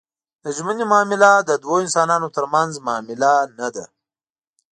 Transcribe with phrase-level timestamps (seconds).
[0.43, 3.85] د ژمنې معامله د دوو انسانانو ترمنځ معامله نه ده.